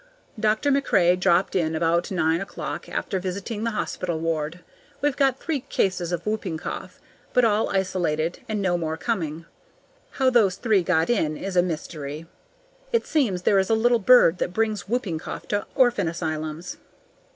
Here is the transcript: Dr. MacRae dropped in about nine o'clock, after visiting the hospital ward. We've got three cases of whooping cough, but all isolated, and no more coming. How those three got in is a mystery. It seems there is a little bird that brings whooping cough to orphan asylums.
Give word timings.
Dr. 0.39 0.71
MacRae 0.71 1.15
dropped 1.15 1.55
in 1.55 1.75
about 1.75 2.09
nine 2.09 2.41
o'clock, 2.41 2.89
after 2.89 3.19
visiting 3.19 3.63
the 3.63 3.69
hospital 3.77 4.17
ward. 4.17 4.61
We've 4.99 5.15
got 5.15 5.39
three 5.39 5.59
cases 5.59 6.11
of 6.11 6.25
whooping 6.25 6.57
cough, 6.57 6.99
but 7.33 7.45
all 7.45 7.69
isolated, 7.69 8.39
and 8.49 8.63
no 8.63 8.79
more 8.79 8.97
coming. 8.97 9.45
How 10.13 10.31
those 10.31 10.55
three 10.55 10.81
got 10.81 11.11
in 11.11 11.37
is 11.37 11.55
a 11.55 11.61
mystery. 11.61 12.25
It 12.91 13.05
seems 13.05 13.43
there 13.43 13.59
is 13.59 13.69
a 13.69 13.75
little 13.75 13.99
bird 13.99 14.39
that 14.39 14.53
brings 14.53 14.89
whooping 14.89 15.19
cough 15.19 15.47
to 15.49 15.67
orphan 15.75 16.07
asylums. 16.07 16.77